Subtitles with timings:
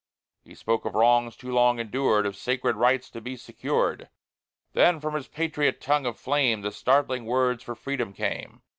[0.43, 4.09] He spoke of wrongs too long endured, Of sacred rights to be secured;
[4.73, 8.63] Then from his patriot tongue of flame The startling words for Freedom came.